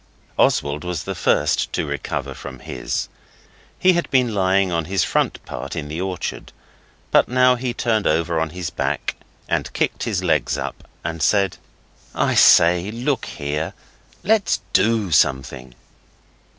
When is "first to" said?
1.13-1.85